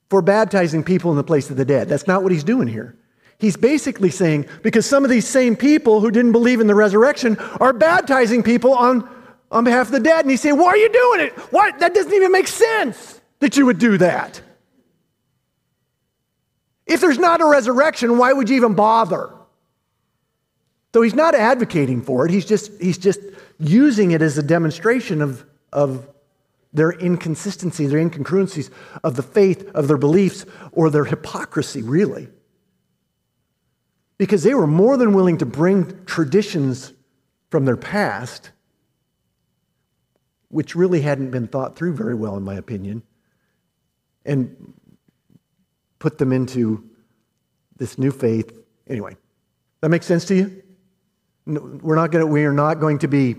for 0.09 0.21
baptizing 0.21 0.83
people 0.83 1.09
in 1.11 1.17
the 1.17 1.23
place 1.23 1.49
of 1.49 1.55
the 1.55 1.65
dead. 1.65 1.87
That's 1.87 2.07
not 2.07 2.21
what 2.21 2.33
he's 2.33 2.43
doing 2.43 2.67
here. 2.67 2.97
He's 3.41 3.57
basically 3.57 4.11
saying, 4.11 4.45
because 4.61 4.85
some 4.85 5.03
of 5.03 5.09
these 5.09 5.27
same 5.27 5.55
people 5.55 5.99
who 5.99 6.11
didn't 6.11 6.31
believe 6.31 6.59
in 6.59 6.67
the 6.67 6.75
resurrection 6.75 7.39
are 7.59 7.73
baptizing 7.73 8.43
people 8.43 8.71
on, 8.71 9.09
on 9.51 9.63
behalf 9.63 9.87
of 9.87 9.93
the 9.93 9.99
dead. 9.99 10.19
And 10.19 10.29
he's 10.29 10.41
saying, 10.41 10.59
Why 10.59 10.67
are 10.67 10.77
you 10.77 10.89
doing 10.89 11.21
it? 11.21 11.33
Why? 11.51 11.71
That 11.79 11.95
doesn't 11.95 12.13
even 12.13 12.31
make 12.31 12.47
sense 12.47 13.19
that 13.39 13.57
you 13.57 13.65
would 13.65 13.79
do 13.79 13.97
that. 13.97 14.39
If 16.85 17.01
there's 17.01 17.17
not 17.17 17.41
a 17.41 17.45
resurrection, 17.47 18.19
why 18.19 18.31
would 18.31 18.47
you 18.47 18.57
even 18.57 18.75
bother? 18.75 19.33
So 20.93 21.01
he's 21.01 21.15
not 21.15 21.33
advocating 21.33 22.03
for 22.03 22.27
it, 22.27 22.31
he's 22.31 22.45
just, 22.45 22.79
he's 22.79 22.99
just 22.99 23.21
using 23.57 24.11
it 24.11 24.21
as 24.21 24.37
a 24.37 24.43
demonstration 24.43 25.19
of, 25.19 25.43
of 25.73 26.07
their 26.73 26.91
inconsistencies, 26.91 27.89
their 27.89 28.07
incongruencies 28.07 28.69
of 29.03 29.15
the 29.15 29.23
faith, 29.23 29.67
of 29.73 29.87
their 29.87 29.97
beliefs, 29.97 30.45
or 30.73 30.91
their 30.91 31.05
hypocrisy, 31.05 31.81
really 31.81 32.27
because 34.21 34.43
they 34.43 34.53
were 34.53 34.67
more 34.67 34.97
than 34.97 35.13
willing 35.13 35.39
to 35.39 35.47
bring 35.47 36.05
traditions 36.05 36.93
from 37.49 37.65
their 37.65 37.75
past, 37.75 38.51
which 40.49 40.75
really 40.75 41.01
hadn't 41.01 41.31
been 41.31 41.47
thought 41.47 41.75
through 41.75 41.95
very 41.95 42.13
well, 42.13 42.37
in 42.37 42.43
my 42.43 42.53
opinion, 42.53 43.01
and 44.23 44.75
put 45.97 46.19
them 46.19 46.31
into 46.31 46.87
this 47.77 47.97
new 47.97 48.11
faith. 48.11 48.55
Anyway, 48.87 49.17
that 49.79 49.89
makes 49.89 50.05
sense 50.05 50.23
to 50.25 50.35
you? 50.35 50.61
we're 51.47 51.95
not 51.95 52.11
going 52.11 52.23
to, 52.23 52.31
we 52.31 52.45
are 52.45 52.53
not 52.53 52.79
going 52.79 52.99
to 52.99 53.07
be 53.07 53.35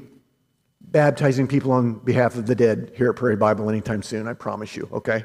baptizing 0.80 1.46
people 1.46 1.70
on 1.70 1.92
behalf 2.00 2.34
of 2.34 2.48
the 2.48 2.56
dead 2.56 2.90
here 2.96 3.08
at 3.08 3.14
Prairie 3.14 3.36
Bible 3.36 3.70
anytime 3.70 4.02
soon, 4.02 4.26
I 4.26 4.32
promise 4.32 4.74
you, 4.74 4.88
okay? 4.92 5.24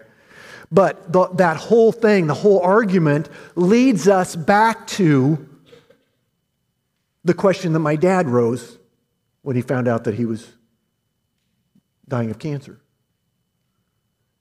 But 0.71 1.11
the, 1.11 1.27
that 1.35 1.57
whole 1.57 1.91
thing, 1.91 2.27
the 2.27 2.33
whole 2.33 2.59
argument, 2.59 3.29
leads 3.55 4.07
us 4.07 4.35
back 4.35 4.87
to 4.87 5.47
the 7.23 7.33
question 7.33 7.73
that 7.73 7.79
my 7.79 7.95
dad 7.95 8.27
rose 8.27 8.77
when 9.41 9.55
he 9.55 9.61
found 9.61 9.87
out 9.87 10.05
that 10.05 10.15
he 10.15 10.25
was 10.25 10.47
dying 12.07 12.31
of 12.31 12.39
cancer. 12.39 12.79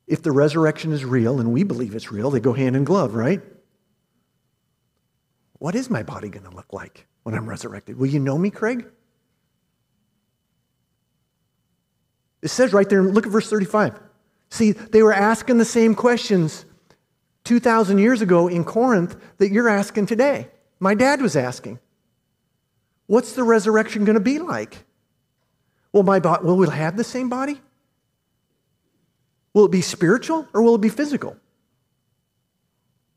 If 0.07 0.23
the 0.23 0.31
resurrection 0.31 0.93
is 0.93 1.05
real, 1.05 1.41
and 1.41 1.53
we 1.53 1.65
believe 1.65 1.95
it's 1.95 2.13
real, 2.13 2.31
they 2.31 2.41
go 2.41 2.53
hand 2.53 2.77
in 2.77 2.85
glove, 2.85 3.15
right? 3.15 3.43
What 5.59 5.75
is 5.75 5.91
my 5.91 6.03
body 6.03 6.29
going 6.29 6.45
to 6.45 6.55
look 6.55 6.73
like 6.73 7.07
when 7.25 7.35
I'm 7.35 7.49
resurrected? 7.49 7.99
Will 7.99 8.07
you 8.07 8.21
know 8.21 8.39
me, 8.39 8.51
Craig? 8.51 8.87
It 12.43 12.49
says 12.49 12.73
right 12.73 12.89
there, 12.89 13.03
look 13.03 13.27
at 13.27 13.33
verse 13.33 13.51
35. 13.51 13.99
See, 14.57 14.73
they 14.73 15.03
were 15.03 15.13
asking 15.13 15.59
the 15.59 15.67
same 15.67 15.95
questions 15.95 16.65
2,000 17.45 17.99
years 17.99 18.23
ago 18.23 18.49
in 18.49 18.65
Corinth 18.65 19.15
that 19.37 19.53
you're 19.53 19.69
asking 19.69 20.07
today. 20.07 20.49
My 20.81 20.95
dad 20.95 21.21
was 21.21 21.37
asking. 21.37 21.79
What's 23.07 23.35
the 23.35 23.43
resurrection 23.43 24.07
going 24.07 24.15
to 24.15 24.21
be 24.21 24.39
like? 24.39 24.87
Will 25.93 26.05
my 26.05 26.21
body, 26.21 26.43
will 26.43 26.57
we 26.57 26.67
have 26.71 26.97
the 26.97 27.05
same 27.05 27.29
body? 27.29 27.61
Will 29.53 29.67
it 29.67 29.71
be 29.71 29.83
spiritual 29.83 30.49
or 30.55 30.63
will 30.63 30.77
it 30.77 30.81
be 30.81 30.89
physical? 30.89 31.37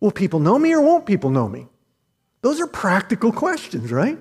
Will 0.02 0.12
people 0.12 0.42
know 0.42 0.60
me 0.60 0.74
or 0.74 0.82
won't 0.82 1.06
people 1.06 1.30
know 1.30 1.48
me? 1.48 1.68
Those 2.42 2.60
are 2.60 2.68
practical 2.68 3.32
questions, 3.32 3.94
right? 3.94 4.18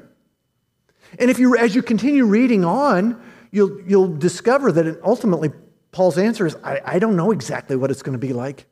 And 1.18 1.30
if 1.30 1.40
you, 1.40 1.56
as 1.56 1.74
you 1.74 1.82
continue 1.82 2.26
reading 2.26 2.64
on, 2.64 3.20
you'll, 3.50 3.80
you'll 3.88 4.16
discover 4.16 4.70
that 4.70 5.00
ultimately 5.02 5.50
Paul's 5.98 6.16
answer 6.16 6.46
is 6.46 6.56
I, 6.62 6.80
I 6.84 6.98
don't 7.00 7.16
know 7.16 7.32
exactly 7.32 7.74
what 7.74 7.90
it's 7.90 8.02
going 8.02 8.12
to 8.12 8.24
be 8.24 8.32
like. 8.32 8.66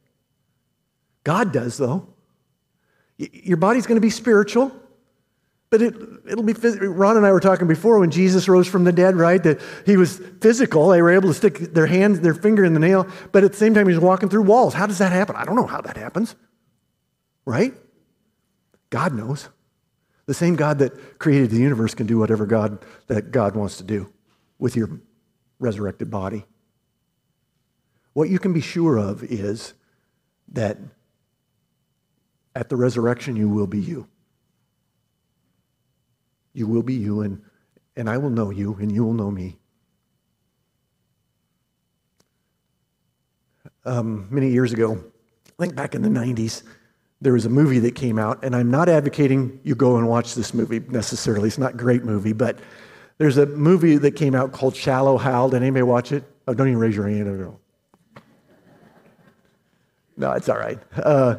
God 1.25 1.53
does, 1.53 1.77
though. 1.77 2.07
Your 3.19 3.57
body's 3.57 3.85
going 3.85 3.97
to 3.97 4.01
be 4.01 4.11
spiritual. 4.11 4.71
But 5.69 5.83
it, 5.83 5.97
it'll 6.31 6.45
be, 6.45 6.53
Ron 6.53 7.17
and 7.17 7.27
I 7.27 7.33
were 7.33 7.41
talking 7.41 7.67
before 7.67 7.99
when 7.99 8.13
Jesus 8.13 8.49
rose 8.49 8.69
from 8.69 8.85
the 8.85 8.93
dead, 8.93 9.17
right? 9.17 9.43
That 9.43 9.61
he 9.85 9.97
was 9.97 10.23
physical. 10.41 10.91
They 10.91 11.03
were 11.03 11.11
able 11.11 11.27
to 11.27 11.35
stick 11.35 11.59
their 11.59 11.89
hand, 11.89 12.15
their 12.19 12.33
finger 12.33 12.65
in 12.65 12.75
the 12.75 12.79
nail, 12.79 13.09
but 13.33 13.43
at 13.43 13.51
the 13.51 13.59
same 13.59 13.75
time, 13.75 13.89
he 13.89 13.95
was 13.95 14.01
walking 14.01 14.29
through 14.29 14.43
walls. 14.43 14.73
How 14.73 14.87
does 14.87 14.99
that 14.99 15.11
happen? 15.11 15.35
I 15.35 15.45
don't 15.45 15.57
know 15.57 15.67
how 15.67 15.81
that 15.81 15.97
happens, 15.97 16.37
right? 17.45 17.75
God 18.91 19.15
knows. 19.15 19.49
The 20.27 20.35
same 20.35 20.55
God 20.55 20.79
that 20.79 21.19
created 21.19 21.51
the 21.51 21.59
universe 21.59 21.93
can 21.93 22.07
do 22.07 22.19
whatever 22.19 22.47
God 22.47 22.85
that 23.09 23.33
God 23.33 23.57
wants 23.57 23.79
to 23.79 23.83
do 23.83 24.13
with 24.61 24.77
your 24.77 25.01
resurrected 25.59 26.09
body. 26.09 26.47
What 28.17 28.31
you 28.31 28.39
can 28.39 28.55
be 28.55 28.63
sure 28.63 28.97
of 28.97 29.23
is 29.25 29.75
that 30.49 30.79
at 32.55 32.71
the 32.71 32.77
resurrection, 32.77 33.37
you 33.37 33.47
will 33.47 33.67
be 33.67 33.79
you. 33.79 34.09
You 36.55 36.67
will 36.67 36.83
be 36.83 36.95
you, 36.95 37.21
and, 37.21 37.43
and 37.95 38.09
I 38.09 38.17
will 38.17 38.31
know 38.31 38.49
you, 38.49 38.75
and 38.81 38.91
you 38.91 39.05
will 39.05 39.13
know 39.13 39.31
me. 39.31 39.59
Um, 43.85 44.29
many 44.31 44.49
years 44.49 44.73
ago, 44.73 44.95
I 44.95 45.63
think 45.63 45.75
back 45.75 45.95
in 45.95 46.01
the 46.01 46.09
90s, 46.09 46.63
there 47.21 47.35
was 47.35 47.45
a 47.45 47.51
movie 47.51 47.81
that 47.81 47.97
came 47.97 48.19
out, 48.19 48.43
and 48.43 48.57
I'm 48.57 48.71
not 48.71 48.89
advocating 48.89 49.61
you 49.63 49.75
go 49.75 49.99
and 49.99 50.09
watch 50.09 50.35
this 50.35 50.55
movie 50.55 50.81
necessarily. 50.89 51.49
It's 51.49 51.59
not 51.59 51.75
a 51.75 51.77
great 51.77 52.03
movie, 52.03 52.33
but 52.33 52.61
there's 53.19 53.37
a 53.37 53.45
movie 53.45 53.99
that 53.99 54.13
came 54.13 54.35
out 54.35 54.53
called 54.53 54.75
Shallow 54.75 55.19
Hal. 55.19 55.51
Did 55.51 55.61
anybody 55.61 55.83
watch 55.83 56.13
it? 56.13 56.25
Oh, 56.49 56.55
don't 56.55 56.69
even 56.69 56.79
raise 56.79 56.97
your 56.97 57.09
hand. 57.09 57.59
No, 60.17 60.33
it's 60.33 60.49
all 60.49 60.59
right. 60.59 60.79
Uh, 60.97 61.37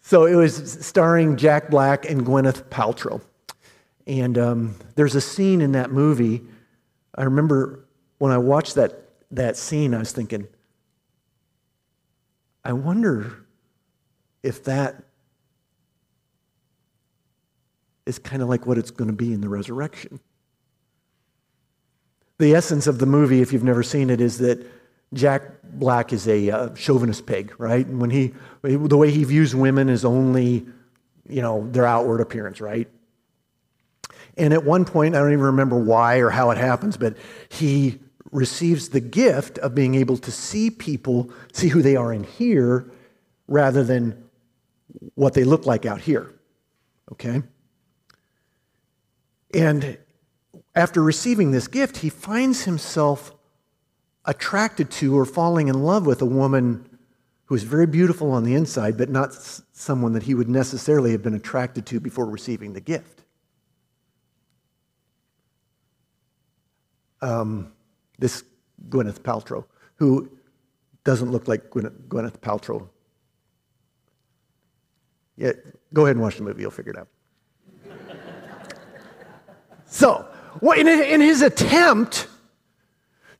so 0.00 0.26
it 0.26 0.34
was 0.34 0.84
starring 0.84 1.36
Jack 1.36 1.70
Black 1.70 2.08
and 2.08 2.26
Gwyneth 2.26 2.64
Paltrow. 2.64 3.22
And 4.06 4.36
um, 4.36 4.76
there's 4.96 5.14
a 5.14 5.20
scene 5.20 5.62
in 5.62 5.72
that 5.72 5.90
movie. 5.90 6.42
I 7.14 7.22
remember 7.24 7.86
when 8.18 8.30
I 8.30 8.38
watched 8.38 8.74
that, 8.74 9.08
that 9.30 9.56
scene, 9.56 9.94
I 9.94 9.98
was 9.98 10.12
thinking, 10.12 10.46
I 12.64 12.72
wonder 12.74 13.46
if 14.42 14.64
that 14.64 15.02
is 18.04 18.18
kind 18.18 18.42
of 18.42 18.48
like 18.48 18.66
what 18.66 18.76
it's 18.76 18.90
going 18.90 19.08
to 19.08 19.16
be 19.16 19.32
in 19.32 19.40
the 19.40 19.48
resurrection. 19.48 20.20
The 22.38 22.54
essence 22.54 22.86
of 22.86 22.98
the 22.98 23.06
movie, 23.06 23.40
if 23.40 23.52
you've 23.52 23.64
never 23.64 23.82
seen 23.82 24.10
it, 24.10 24.20
is 24.20 24.38
that 24.38 24.66
Jack 25.14 25.62
Black 25.62 26.12
is 26.12 26.28
a 26.28 26.50
uh, 26.50 26.74
chauvinist 26.74 27.26
pig, 27.26 27.54
right? 27.58 27.86
And 27.86 28.00
when 28.00 28.10
he, 28.10 28.34
the 28.62 28.96
way 28.96 29.10
he 29.10 29.24
views 29.24 29.54
women 29.54 29.88
is 29.88 30.04
only, 30.04 30.66
you 31.28 31.42
know, 31.42 31.68
their 31.70 31.86
outward 31.86 32.20
appearance, 32.20 32.60
right? 32.60 32.88
And 34.36 34.52
at 34.52 34.64
one 34.64 34.84
point, 34.84 35.14
I 35.14 35.20
don't 35.20 35.32
even 35.32 35.44
remember 35.44 35.78
why 35.78 36.18
or 36.18 36.30
how 36.30 36.50
it 36.50 36.58
happens, 36.58 36.96
but 36.96 37.16
he 37.48 38.00
receives 38.30 38.88
the 38.88 39.00
gift 39.00 39.58
of 39.58 39.74
being 39.74 39.94
able 39.94 40.16
to 40.18 40.32
see 40.32 40.70
people, 40.70 41.30
see 41.52 41.68
who 41.68 41.82
they 41.82 41.96
are 41.96 42.12
in 42.12 42.24
here, 42.24 42.90
rather 43.46 43.84
than 43.84 44.24
what 45.14 45.34
they 45.34 45.44
look 45.44 45.66
like 45.66 45.86
out 45.86 46.00
here. 46.00 46.34
Okay? 47.12 47.42
And 49.52 49.98
after 50.74 51.02
receiving 51.02 51.52
this 51.52 51.68
gift, 51.68 51.98
he 51.98 52.08
finds 52.08 52.64
himself 52.64 53.32
attracted 54.24 54.90
to 54.90 55.16
or 55.16 55.24
falling 55.24 55.68
in 55.68 55.82
love 55.82 56.06
with 56.06 56.22
a 56.22 56.26
woman 56.26 56.88
who 57.46 57.54
is 57.54 57.62
very 57.62 57.86
beautiful 57.86 58.30
on 58.32 58.44
the 58.44 58.54
inside, 58.54 58.96
but 58.96 59.10
not 59.10 59.34
someone 59.72 60.14
that 60.14 60.22
he 60.22 60.34
would 60.34 60.48
necessarily 60.48 61.12
have 61.12 61.22
been 61.22 61.34
attracted 61.34 61.84
to 61.86 62.00
before 62.00 62.24
receiving 62.24 62.72
the 62.72 62.80
gift. 62.80 63.24
um, 67.24 67.72
this 68.18 68.44
Gwyneth 68.88 69.20
Paltrow, 69.20 69.64
who 69.96 70.30
doesn't 71.04 71.32
look 71.32 71.48
like 71.48 71.70
Gwyneth, 71.70 72.06
Gwyneth 72.06 72.38
Paltrow. 72.38 72.88
Yeah, 75.36 75.52
go 75.92 76.04
ahead 76.04 76.16
and 76.16 76.22
watch 76.22 76.36
the 76.36 76.42
movie, 76.42 76.60
you'll 76.60 76.70
figure 76.70 76.92
it 76.92 76.98
out. 76.98 77.08
so, 79.86 80.28
in 80.76 81.20
his 81.20 81.42
attempt 81.42 82.28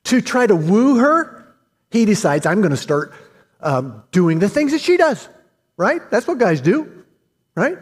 to 0.05 0.21
try 0.21 0.47
to 0.47 0.55
woo 0.55 0.97
her, 0.97 1.53
he 1.91 2.05
decides, 2.05 2.45
I'm 2.45 2.61
going 2.61 2.71
to 2.71 2.77
start 2.77 3.13
um, 3.61 4.03
doing 4.11 4.39
the 4.39 4.49
things 4.49 4.71
that 4.71 4.81
she 4.81 4.97
does, 4.97 5.27
right? 5.77 6.01
That's 6.09 6.27
what 6.27 6.37
guys 6.37 6.61
do, 6.61 7.03
right? 7.55 7.77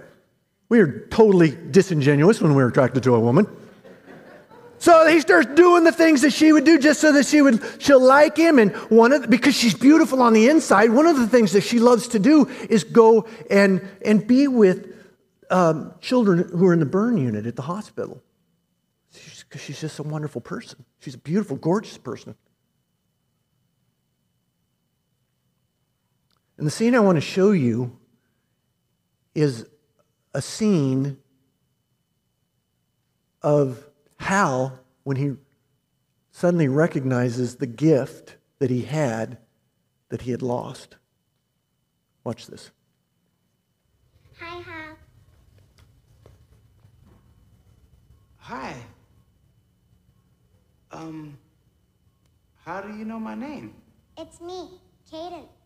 We 0.70 0.80
are 0.80 1.08
totally 1.08 1.56
disingenuous 1.72 2.42
when 2.42 2.56
we're 2.56 2.68
attracted 2.68 3.04
to 3.04 3.16
a 3.16 3.20
woman. 3.20 3.48
So 4.80 5.08
he 5.08 5.22
starts 5.22 5.48
doing 5.54 5.86
the 5.86 5.94
things 5.94 6.24
that 6.24 6.34
she 6.34 6.52
would 6.52 6.66
do 6.66 6.78
just 6.78 7.00
so 7.00 7.14
that 7.14 7.26
she 7.26 7.42
would 7.42 7.64
she'll 7.80 8.04
like 8.04 8.36
him. 8.36 8.60
And 8.60 8.76
one 8.90 9.14
of 9.14 9.22
the, 9.22 9.28
because 9.30 9.56
she's 9.56 9.74
beautiful 9.74 10.22
on 10.22 10.34
the 10.34 10.50
inside, 10.50 10.90
one 10.90 11.06
of 11.06 11.16
the 11.16 11.28
things 11.28 11.54
that 11.54 11.62
she 11.62 11.80
loves 11.80 12.10
to 12.10 12.20
do 12.20 12.50
is 12.70 12.84
go 12.84 13.26
and 13.50 13.88
and 14.04 14.28
be 14.28 14.50
with 14.50 14.94
um, 15.50 15.94
children 16.02 16.50
who 16.50 16.68
are 16.68 16.74
in 16.74 16.80
the 16.80 16.86
burn 16.86 17.16
unit 17.18 17.46
at 17.46 17.56
the 17.56 17.62
hospital. 17.62 18.22
She's 19.54 19.62
because 19.62 19.66
she's 19.68 19.82
just 19.82 20.00
a 20.00 20.04
wonderful 20.04 20.42
person. 20.42 20.84
She's 21.00 21.14
a 21.14 21.20
beautiful, 21.20 21.58
gorgeous 21.58 22.00
person. 22.00 22.34
And 26.58 26.66
the 26.66 26.72
scene 26.72 26.96
I 26.96 27.00
want 27.00 27.18
to 27.18 27.22
show 27.22 27.52
you 27.52 28.00
is 29.36 29.68
a 30.34 30.42
scene 30.42 31.18
of 33.44 33.86
Hal 34.18 34.80
when 35.04 35.18
he 35.18 35.34
suddenly 36.32 36.68
recognizes 36.68 37.58
the 37.58 37.68
gift 37.68 38.38
that 38.58 38.72
he 38.72 38.82
had 38.82 39.38
that 40.10 40.24
he 40.24 40.32
had 40.32 40.42
lost. 40.42 40.96
Watch 42.24 42.48
this. 42.48 42.72
Hi, 44.40 44.62
Hal. 44.62 44.98
Hi. 48.38 48.76
Um, 51.04 51.38
how 52.64 52.80
do 52.80 52.98
you 52.98 53.04
know 53.04 53.20
my 53.20 53.36
name? 53.36 53.74
It's 54.18 54.40
me, 54.40 54.80
Cadence. 55.12 55.63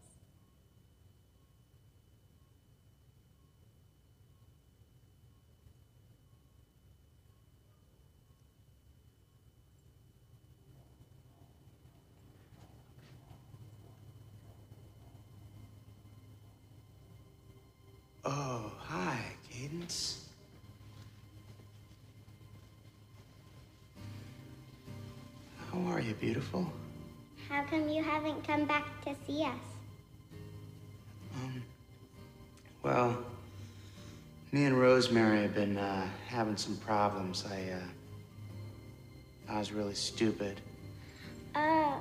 Haven't 28.17 28.47
come 28.47 28.65
back 28.65 28.83
to 29.05 29.13
see 29.27 29.43
us? 29.43 29.51
Um, 31.35 31.61
well, 32.81 33.15
me 34.51 34.65
and 34.65 34.79
Rosemary 34.79 35.43
have 35.43 35.53
been 35.53 35.77
uh, 35.77 36.09
having 36.27 36.57
some 36.57 36.77
problems. 36.77 37.45
I, 37.45 37.73
uh, 37.73 39.53
I 39.53 39.59
was 39.59 39.71
really 39.71 39.93
stupid. 39.93 40.61
Oh, 41.53 41.99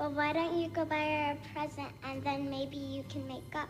well, 0.00 0.10
why 0.10 0.32
don't 0.32 0.56
you 0.56 0.66
go 0.68 0.84
buy 0.84 0.96
her 0.96 1.36
a 1.36 1.54
present 1.54 1.92
and 2.04 2.24
then 2.24 2.50
maybe 2.50 2.76
you 2.76 3.04
can 3.08 3.24
make 3.28 3.54
up? 3.54 3.68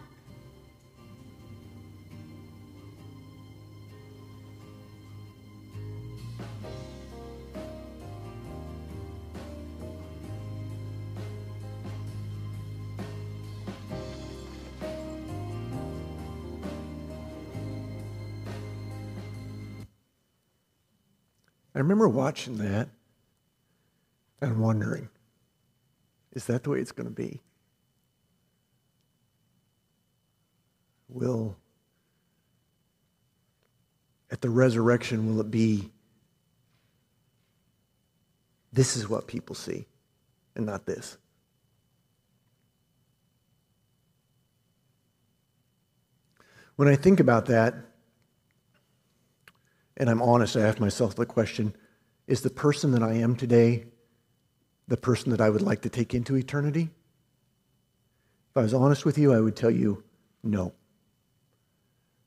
I 21.76 21.80
remember 21.80 22.08
watching 22.08 22.56
that 22.56 22.88
and 24.40 24.58
wondering, 24.58 25.10
is 26.32 26.46
that 26.46 26.64
the 26.64 26.70
way 26.70 26.80
it's 26.80 26.90
going 26.90 27.06
to 27.06 27.12
be? 27.12 27.42
Will, 31.10 31.54
at 34.30 34.40
the 34.40 34.48
resurrection, 34.48 35.28
will 35.28 35.42
it 35.42 35.50
be 35.50 35.90
this 38.72 38.96
is 38.96 39.06
what 39.06 39.26
people 39.26 39.54
see 39.54 39.84
and 40.54 40.64
not 40.64 40.86
this? 40.86 41.18
When 46.76 46.88
I 46.88 46.96
think 46.96 47.20
about 47.20 47.44
that, 47.46 47.74
and 49.96 50.10
I'm 50.10 50.22
honest, 50.22 50.56
I 50.56 50.60
ask 50.60 50.78
myself 50.78 51.14
the 51.14 51.26
question 51.26 51.74
is 52.26 52.40
the 52.40 52.50
person 52.50 52.90
that 52.92 53.02
I 53.02 53.14
am 53.14 53.36
today 53.36 53.86
the 54.88 54.96
person 54.96 55.30
that 55.30 55.40
I 55.40 55.50
would 55.50 55.62
like 55.62 55.82
to 55.82 55.88
take 55.88 56.14
into 56.14 56.36
eternity? 56.36 56.90
If 58.50 58.56
I 58.56 58.62
was 58.62 58.74
honest 58.74 59.04
with 59.04 59.18
you, 59.18 59.32
I 59.32 59.40
would 59.40 59.56
tell 59.56 59.70
you 59.70 60.04
no. 60.42 60.72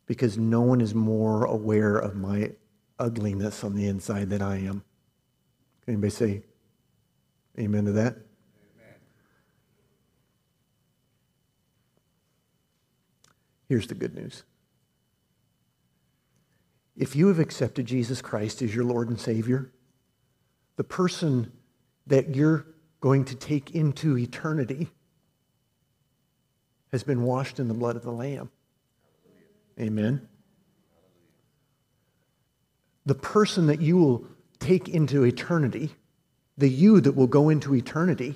Because 0.06 0.38
no 0.38 0.62
one 0.62 0.82
is 0.82 0.94
more 0.94 1.46
aware 1.46 1.96
of 1.96 2.16
my 2.16 2.52
ugliness 2.98 3.64
on 3.64 3.76
the 3.76 3.88
inside 3.88 4.30
than 4.30 4.42
I 4.42 4.58
am. 4.58 4.84
Can 5.86 5.94
anybody 5.94 6.12
say 6.12 6.44
amen 7.58 7.86
to 7.86 7.92
that? 7.94 8.14
Amen. 8.14 8.96
Here's 13.70 13.88
the 13.88 13.96
good 13.96 14.16
news. 14.16 14.44
If 17.00 17.16
you 17.16 17.30
have 17.30 17.40
accepted 17.40 17.86
Jesus 17.86 18.22
Christ 18.22 18.62
as 18.62 18.76
your 18.76 18.84
Lord 18.84 19.08
and 19.08 19.18
Savior, 19.18 19.72
the 20.76 20.84
person 20.84 21.54
that 22.08 22.36
you're 22.36 22.66
going 23.00 23.24
to 23.24 23.36
take 23.36 23.72
into 23.72 24.18
eternity 24.18 24.90
has 26.92 27.04
been 27.04 27.24
washed 27.24 27.58
in 27.58 27.70
the 27.70 27.74
blood 27.74 27.96
of 27.96 28.04
the 28.04 28.12
Lamb. 28.12 28.52
Amen. 29.80 30.28
The 33.06 33.16
person 33.16 33.68
that 33.68 33.80
you 33.80 33.96
will 33.96 34.28
take 34.60 34.90
into 34.90 35.24
eternity, 35.24 35.92
the 36.58 36.70
you 36.70 37.00
that 37.00 37.14
will 37.14 37.28
go 37.28 37.48
into 37.48 37.74
eternity, 37.76 38.36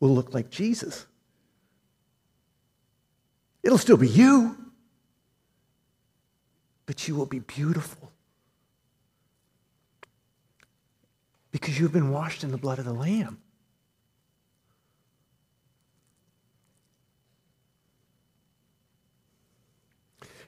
will 0.00 0.14
look 0.14 0.32
like 0.32 0.48
Jesus. 0.48 1.04
It'll 3.62 3.76
still 3.76 3.98
be 3.98 4.08
you 4.08 4.56
but 6.86 7.06
you 7.08 7.14
will 7.14 7.26
be 7.26 7.38
beautiful. 7.38 8.12
Because 11.50 11.78
you've 11.78 11.92
been 11.92 12.10
washed 12.10 12.44
in 12.44 12.50
the 12.50 12.56
blood 12.56 12.78
of 12.78 12.84
the 12.84 12.92
Lamb. 12.92 13.38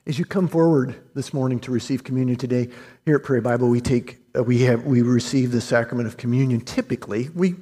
As 0.07 0.19
you 0.19 0.27
come 0.27 0.49
forward 0.49 0.97
this 1.15 1.33
morning 1.33 1.59
to 1.61 1.71
receive 1.71 2.05
communion 2.05 2.37
today, 2.37 2.69
here 3.07 3.17
at 3.17 3.23
Prairie 3.23 3.41
Bible, 3.41 3.69
we 3.69 3.81
take 3.81 4.19
uh, 4.37 4.43
we 4.43 4.61
have 4.63 4.85
we 4.85 5.01
receive 5.01 5.51
the 5.51 5.63
sacrament 5.63 6.07
of 6.07 6.19
communion. 6.19 6.61
Typically, 6.61 7.31
we 7.35 7.55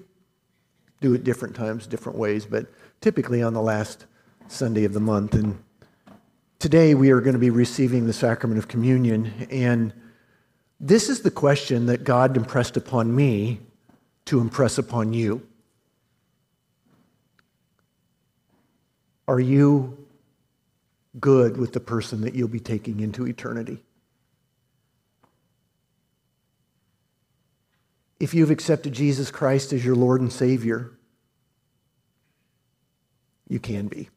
do 1.00 1.14
it 1.14 1.22
different 1.22 1.54
times, 1.54 1.86
different 1.86 2.18
ways, 2.18 2.44
but 2.44 2.66
typically 3.00 3.42
on 3.42 3.54
the 3.54 3.62
last 3.62 4.06
Sunday 4.48 4.84
of 4.84 4.92
the 4.92 5.00
month. 5.00 5.34
And 5.34 5.62
Today, 6.62 6.94
we 6.94 7.10
are 7.10 7.20
going 7.20 7.32
to 7.32 7.40
be 7.40 7.50
receiving 7.50 8.06
the 8.06 8.12
sacrament 8.12 8.56
of 8.56 8.68
communion, 8.68 9.48
and 9.50 9.92
this 10.78 11.08
is 11.08 11.22
the 11.22 11.30
question 11.32 11.86
that 11.86 12.04
God 12.04 12.36
impressed 12.36 12.76
upon 12.76 13.16
me 13.16 13.58
to 14.26 14.38
impress 14.38 14.78
upon 14.78 15.12
you. 15.12 15.44
Are 19.26 19.40
you 19.40 20.06
good 21.18 21.56
with 21.56 21.72
the 21.72 21.80
person 21.80 22.20
that 22.20 22.36
you'll 22.36 22.46
be 22.46 22.60
taking 22.60 23.00
into 23.00 23.26
eternity? 23.26 23.82
If 28.20 28.34
you've 28.34 28.52
accepted 28.52 28.92
Jesus 28.92 29.32
Christ 29.32 29.72
as 29.72 29.84
your 29.84 29.96
Lord 29.96 30.20
and 30.20 30.32
Savior, 30.32 30.92
you 33.48 33.58
can 33.58 33.88
be. 33.88 34.10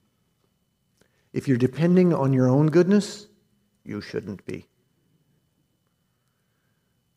If 1.36 1.50
you're 1.50 1.58
depending 1.58 2.14
on 2.14 2.32
your 2.32 2.48
own 2.48 2.68
goodness, 2.68 3.28
you 3.84 4.00
shouldn't 4.00 4.46
be. 4.46 4.68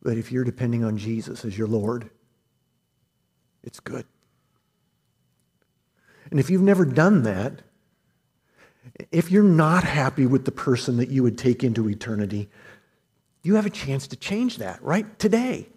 But 0.03 0.19
if 0.19 0.33
you're 0.33 0.43
depending 0.43 0.83
on 0.83 0.99
Jesus 0.99 1.45
as 1.45 1.57
your 1.57 1.69
Lord, 1.69 2.11
it's 3.63 3.79
good. 3.79 4.07
And 6.33 6.41
if 6.41 6.51
you've 6.51 6.63
never 6.63 6.85
done 6.85 7.23
that, 7.23 7.63
if 9.13 9.31
you're 9.31 9.45
not 9.45 9.85
happy 9.85 10.27
with 10.27 10.47
the 10.47 10.51
person 10.51 10.97
that 10.97 11.11
you 11.11 11.23
would 11.23 11.39
take 11.39 11.63
into 11.63 11.89
eternity, 11.89 12.51
you 13.45 13.55
have 13.55 13.67
a 13.67 13.71
chance 13.71 14.09
to 14.09 14.17
change 14.17 14.59
that 14.59 14.83
right 14.83 15.17
today. 15.21 15.69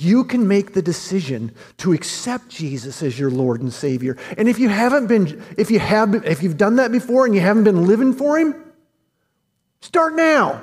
You 0.00 0.24
can 0.24 0.48
make 0.48 0.72
the 0.72 0.80
decision 0.80 1.54
to 1.78 1.92
accept 1.92 2.48
Jesus 2.48 3.02
as 3.02 3.18
your 3.18 3.30
Lord 3.30 3.60
and 3.60 3.70
Savior. 3.70 4.16
And 4.38 4.48
if 4.48 4.58
you 4.58 4.70
haven't 4.70 5.08
been, 5.08 5.44
if 5.58 5.70
you 5.70 5.78
have, 5.78 6.14
if 6.26 6.42
you've 6.42 6.56
done 6.56 6.76
that 6.76 6.90
before 6.90 7.26
and 7.26 7.34
you 7.34 7.42
haven't 7.42 7.64
been 7.64 7.86
living 7.86 8.14
for 8.14 8.38
Him, 8.38 8.54
start 9.82 10.14
now. 10.14 10.62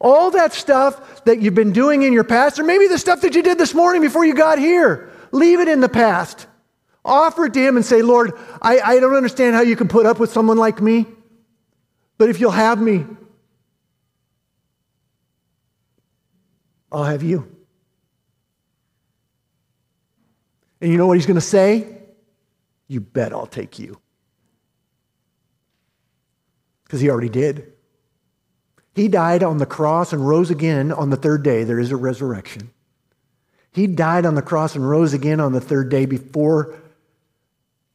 All 0.00 0.30
that 0.30 0.52
stuff 0.52 1.24
that 1.24 1.40
you've 1.40 1.56
been 1.56 1.72
doing 1.72 2.02
in 2.02 2.12
your 2.12 2.24
past, 2.24 2.60
or 2.60 2.62
maybe 2.62 2.86
the 2.86 2.98
stuff 2.98 3.22
that 3.22 3.34
you 3.34 3.42
did 3.42 3.58
this 3.58 3.74
morning 3.74 4.00
before 4.00 4.24
you 4.24 4.34
got 4.34 4.60
here, 4.60 5.10
leave 5.32 5.58
it 5.58 5.66
in 5.66 5.80
the 5.80 5.88
past. 5.88 6.46
Offer 7.04 7.46
it 7.46 7.54
to 7.54 7.60
Him 7.60 7.76
and 7.76 7.84
say, 7.84 8.02
Lord, 8.02 8.32
I, 8.62 8.78
I 8.78 9.00
don't 9.00 9.16
understand 9.16 9.56
how 9.56 9.62
you 9.62 9.74
can 9.74 9.88
put 9.88 10.06
up 10.06 10.20
with 10.20 10.30
someone 10.30 10.56
like 10.56 10.80
me, 10.80 11.06
but 12.16 12.28
if 12.28 12.38
you'll 12.38 12.52
have 12.52 12.80
me, 12.80 13.06
I'll 16.94 17.04
have 17.04 17.24
you. 17.24 17.50
And 20.80 20.92
you 20.92 20.96
know 20.96 21.08
what 21.08 21.16
he's 21.16 21.26
going 21.26 21.34
to 21.34 21.40
say? 21.40 21.98
You 22.86 23.00
bet 23.00 23.32
I'll 23.32 23.46
take 23.46 23.78
you. 23.80 24.00
Because 26.84 27.00
he 27.00 27.10
already 27.10 27.28
did. 27.28 27.72
He 28.94 29.08
died 29.08 29.42
on 29.42 29.58
the 29.58 29.66
cross 29.66 30.12
and 30.12 30.26
rose 30.26 30.50
again 30.50 30.92
on 30.92 31.10
the 31.10 31.16
third 31.16 31.42
day. 31.42 31.64
There 31.64 31.80
is 31.80 31.90
a 31.90 31.96
resurrection. 31.96 32.70
He 33.72 33.88
died 33.88 34.24
on 34.24 34.36
the 34.36 34.42
cross 34.42 34.76
and 34.76 34.88
rose 34.88 35.12
again 35.12 35.40
on 35.40 35.52
the 35.52 35.60
third 35.60 35.88
day 35.88 36.06
before 36.06 36.78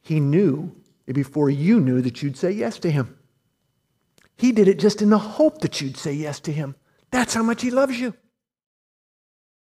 he 0.02 0.20
knew, 0.20 0.76
before 1.06 1.48
you 1.48 1.80
knew 1.80 2.02
that 2.02 2.22
you'd 2.22 2.36
say 2.36 2.50
yes 2.50 2.78
to 2.80 2.90
him. 2.90 3.16
He 4.36 4.52
did 4.52 4.68
it 4.68 4.78
just 4.78 5.00
in 5.00 5.08
the 5.08 5.18
hope 5.18 5.62
that 5.62 5.80
you'd 5.80 5.96
say 5.96 6.12
yes 6.12 6.38
to 6.40 6.52
him. 6.52 6.74
That's 7.10 7.32
how 7.32 7.42
much 7.42 7.62
he 7.62 7.70
loves 7.70 7.98
you. 7.98 8.14